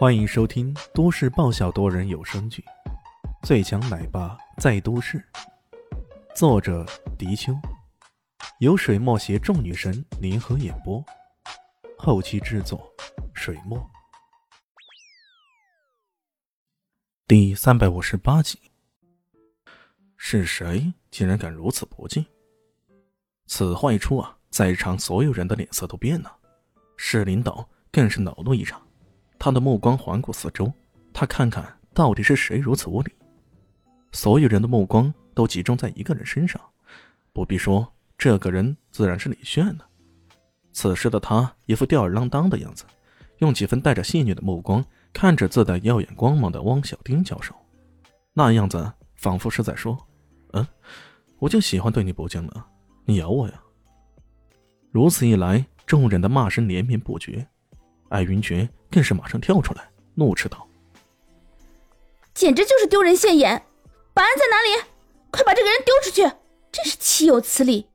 [0.00, 2.64] 欢迎收听都市爆笑多人有声剧
[3.46, 5.18] 《最强奶爸在都市》，
[6.34, 6.86] 作者：
[7.18, 7.52] 迪秋，
[8.60, 11.04] 由水墨携众女神联合演播，
[11.98, 12.90] 后期制作：
[13.34, 13.78] 水墨。
[17.28, 18.58] 第三百五十八集，
[20.16, 22.24] 是谁竟然敢如此不敬？
[23.44, 26.34] 此话一出啊，在场所有人的脸色都变了，
[26.96, 28.80] 市领导更是恼怒异常。
[29.40, 30.70] 他的目光环顾四周，
[31.14, 31.64] 他看看
[31.94, 33.10] 到底是谁如此无礼。
[34.12, 36.60] 所有人的目光都集中在一个人身上，
[37.32, 39.86] 不必说，这个人自然是李炫了。
[40.72, 42.84] 此时的他一副吊儿郎当的样子，
[43.38, 47.54] 用几分带着戏谑的目光看着自带耀眼光芒的汪小丁教授，
[48.34, 49.96] 那样子仿佛是在说
[50.52, 50.66] ：“嗯，
[51.38, 52.66] 我就喜欢对你不敬了，
[53.06, 53.62] 你咬我呀！”
[54.92, 57.48] 如此一来，众人的骂声连绵不绝。
[58.10, 60.68] 艾云珏更是马上跳出来，怒斥道
[62.34, 63.64] ：“简直就是丢人现眼！
[64.12, 64.84] 保安在哪里？
[65.30, 66.22] 快把这个人丢出去！
[66.70, 67.86] 真是岂有此理！”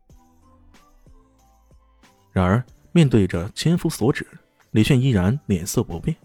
[2.32, 4.26] 然而，面对着千夫所指，
[4.72, 6.16] 李炫依然脸色不变。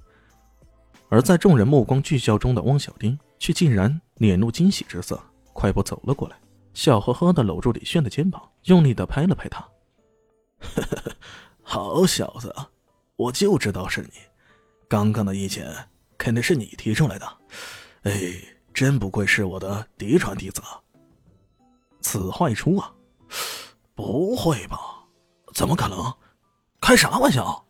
[1.09, 5.21] 而在众人目光聚焦中的汪小丁，却竟然脸露惊喜之色，
[5.53, 6.37] 快步走了过来，
[6.75, 9.69] 笑呵呵的搂住李炫的肩膀，用力的拍了拍他
[11.63, 12.55] ：“好小子！”
[13.21, 14.13] 我就知道是你，
[14.89, 15.71] 刚刚的意见
[16.17, 17.39] 肯定是你提出来的，
[18.05, 18.13] 哎，
[18.73, 20.63] 真不愧是我的嫡传弟子。
[22.01, 22.91] 此话一出啊，
[23.95, 24.79] 不会吧？
[25.53, 26.11] 怎么可能？
[26.81, 27.63] 开啥玩笑？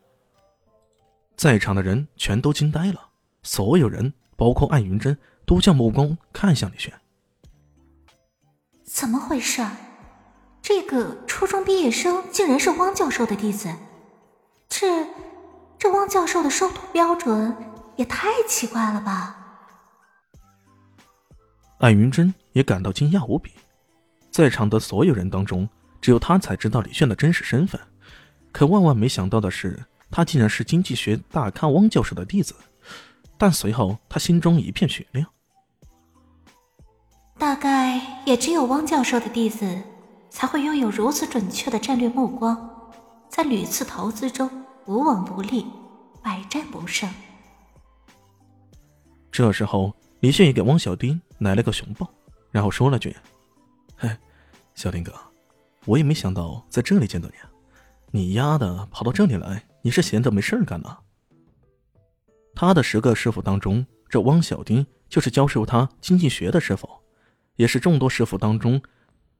[1.36, 3.08] 在场的人全都惊呆了，
[3.42, 6.94] 所有人，包括艾云珍，都将目光看向李轩。
[8.84, 9.66] 怎么回事？
[10.62, 13.74] 这个初中毕业生竟然是汪教授的弟子？
[14.68, 15.08] 这……
[15.90, 17.52] 这汪教授的收徒标准
[17.96, 19.34] 也太奇怪了吧！
[21.78, 23.50] 艾云珍也感到惊讶无比，
[24.30, 25.68] 在场的所有人当中，
[26.00, 27.80] 只有他才知道李炫的真实身份。
[28.52, 32.54] 可万万没想到的是，他竟然是经济学大咖汪教授的弟子。
[33.36, 35.26] 但随后，他心中一片雪亮。
[37.36, 39.82] 大概也只有汪教授的弟子，
[40.30, 42.92] 才会拥有如此准确的战略目光，
[43.28, 44.48] 在屡次投资中。
[44.86, 45.68] 无往不利，百
[46.50, 47.08] 战不胜。
[49.30, 52.12] 这时候，李迅也给汪小丁来了个熊抱，
[52.50, 53.16] 然后说了句
[53.96, 54.10] ：“嘿，
[54.74, 55.14] 小丁哥，
[55.84, 57.34] 我也没想到在这里见到你。
[58.10, 60.98] 你丫的跑到这里来，你是闲着没事干呢？”
[62.56, 66.88] 他的十个师傅当中，这汪小丁就是教授他经济学的师傅，
[67.54, 68.82] 也是众多师傅当中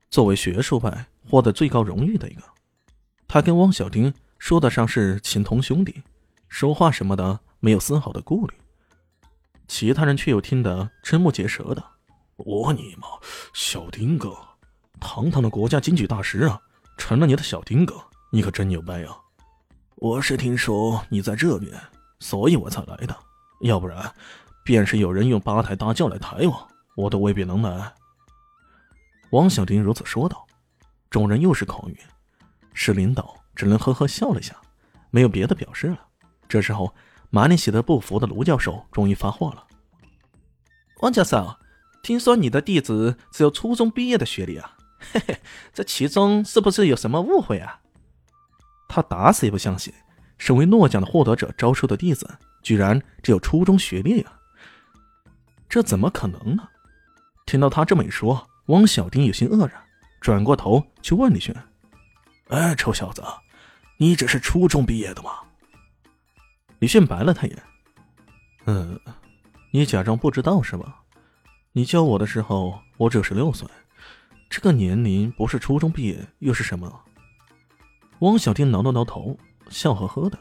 [0.09, 2.43] 作为学术派获得最高荣誉的一个。
[3.27, 4.15] 他跟汪小丁。
[4.41, 6.03] 说得上是情同兄弟，
[6.51, 8.55] 说话什么的没有丝毫的顾虑，
[9.69, 11.83] 其他人却又听得瞠目结舌的。
[12.37, 13.07] 我尼玛，
[13.55, 14.37] 小丁哥，
[15.01, 16.61] 堂堂的国家经济大师啊，
[16.99, 17.95] 成了你的小丁哥，
[18.33, 19.17] 你可真牛掰啊！
[19.95, 21.73] 我是听说你在这边，
[22.19, 23.17] 所以我才来的，
[23.61, 24.13] 要不然，
[24.65, 27.93] 便是有人用八抬大轿来抬我，我都未必能来。
[29.31, 30.45] 王小丁如此说道，
[31.09, 31.97] 众人又是口语，
[32.75, 33.37] 是领导。
[33.55, 34.57] 只能呵呵笑了下，
[35.11, 35.99] 没有别的表示了。
[36.51, 36.93] 这时候，
[37.31, 39.65] 满脸喜得不服的卢教授终于发话了
[41.01, 41.57] ：“汪教授，
[42.03, 44.77] 听说你的弟子只有初中毕业的学历啊？
[45.13, 45.41] 嘿嘿，
[45.73, 47.81] 这其中是不是有什么误会啊？”
[48.91, 49.95] 他打死也不相信，
[50.39, 52.29] 身为诺奖的获得者招收的弟子，
[52.65, 54.33] 居然只有初中学历啊！
[55.69, 56.69] 这怎么可能呢？
[57.47, 59.81] 听到他这么一说，汪小丁有些愕然，
[60.21, 61.55] 转过头去问李轩
[62.51, 63.23] ：“哎，臭小子！”
[63.99, 65.31] 你只是初中毕业的吗？
[66.81, 67.63] 李迅白了他眼。
[68.65, 68.99] 嗯，
[69.71, 71.03] 你假装不知道是吧？
[71.73, 73.69] 你教我的时候，我只有十六岁，
[74.49, 77.03] 这个年龄不是初中毕业又是什么？
[78.21, 80.39] 汪小丁挠了挠头，笑呵呵的。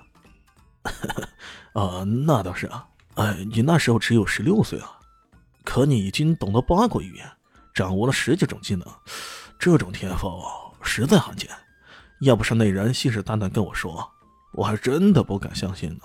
[1.74, 2.88] 啊，那倒是啊。
[3.16, 4.98] 哎，你那时候只有十六岁啊，
[5.66, 7.30] 可你已经懂得八国语言，
[7.74, 8.88] 掌握了十几种技能，
[9.60, 10.42] 这种天赋
[10.82, 11.50] 实在罕见。
[12.22, 14.10] 要不是那人信誓旦旦跟我说，
[14.54, 16.02] 我还真的不敢相信呢。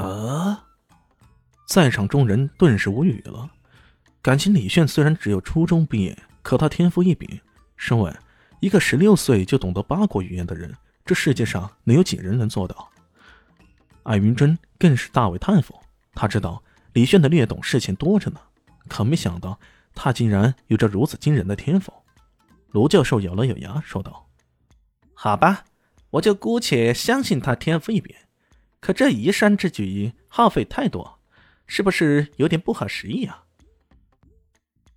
[0.00, 0.64] 啊！
[1.66, 3.50] 在场众人顿时无语了。
[4.22, 7.40] 感情李炫虽然只有初中毕业，可他天赋异禀。
[7.76, 8.12] 身为，
[8.60, 12.88] 一个十六岁就懂得八国语言的人，这世界上能有几人能做到？
[14.04, 15.78] 艾云珍更是大为叹服。
[16.14, 18.40] 他知道李炫的略懂事情多着呢，
[18.88, 19.58] 可没想到
[19.94, 21.92] 他竟然有着如此惊人的天赋。
[22.70, 24.26] 卢教授咬了咬牙，说道。
[25.14, 25.64] 好吧，
[26.10, 28.14] 我就姑且相信他天赋异禀。
[28.86, 31.18] 可这移山之举耗费太多，
[31.66, 33.42] 是不是有点不合时宜啊？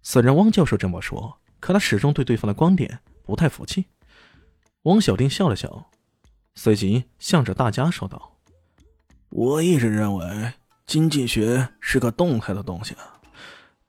[0.03, 3.87] 虽然汪教授这么说，可他始终对对方的观点不太服气。
[4.83, 5.89] 汪小丁笑了笑，
[6.53, 8.37] 随即向着大家说道
[9.29, 10.53] ：“我一直认为
[10.85, 12.95] 经济学是个动态的东西，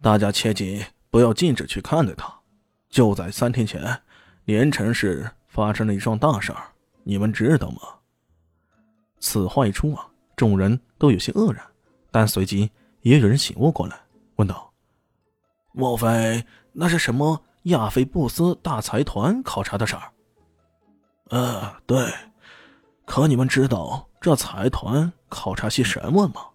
[0.01, 2.35] 大家切记不要静止去看待它。
[2.89, 4.01] 就在三天前，
[4.47, 6.73] 连城市发生了一桩大事儿，
[7.05, 7.81] 你们知道吗？”
[9.21, 11.65] 此话一出啊，众人都有些愕然，
[12.11, 12.71] 但随即
[13.03, 14.01] 也有人醒悟过来，
[14.37, 14.73] 问道
[15.73, 20.11] ：“莫非那是什么亚非布斯大财团考察的事儿？”
[21.31, 22.13] 呃，对，
[23.05, 26.47] 可你们知道这财团考察些什么吗？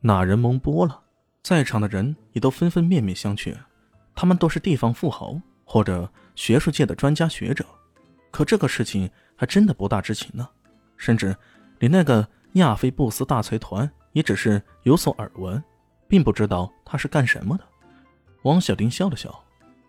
[0.00, 1.00] 那人懵波了，
[1.42, 3.56] 在场的人也都纷纷面面相觑。
[4.14, 7.64] 他们都是地方富豪或者学术界的专家学者，
[8.30, 10.48] 可这个事情还真的不大知情呢。
[10.98, 11.34] 甚至
[11.82, 15.60] 连那个亚非布斯大财团也只是有所耳闻，
[16.06, 17.64] 并不知道他是干什么的。
[18.42, 19.28] 王小丁笑了笑，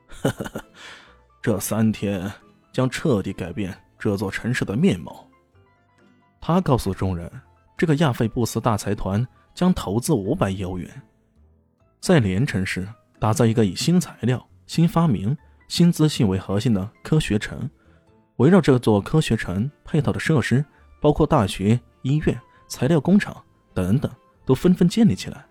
[0.07, 0.65] 呵呵呵，
[1.39, 2.31] 这三天
[2.71, 3.71] 将彻底改变。
[3.99, 5.25] 这座城市的面貌。
[6.41, 7.31] 他告诉众人，
[7.77, 10.89] 这个亚非布斯大财团将投资五百亿欧元，
[11.99, 12.87] 在连城市
[13.19, 15.37] 打造一个以新材料、新发明、
[15.67, 17.69] 新资讯为核心的科学城。
[18.37, 20.65] 围绕这座科学城配套的设施，
[21.03, 23.35] 包括大学、医院、材料工厂
[23.73, 24.09] 等等，
[24.45, 25.45] 都纷纷建立起来。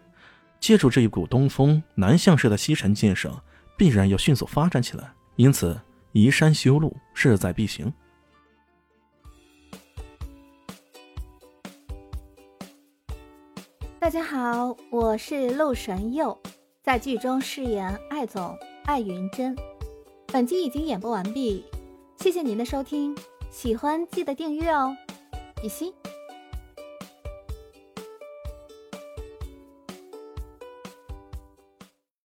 [0.58, 3.30] 借助这一股东风南向式的西城建设，
[3.76, 5.12] 必然要迅速发展起来。
[5.36, 5.78] 因此，
[6.12, 7.92] 移山修路势在必行。
[14.00, 16.40] 大家好，我是陆神佑，
[16.82, 18.56] 在剧中饰演艾总
[18.86, 19.54] 艾云珍。
[20.28, 21.62] 本集已经演播完毕，
[22.16, 23.14] 谢谢您的收听，
[23.50, 24.96] 喜欢记得订阅哦，
[25.62, 25.94] 比心。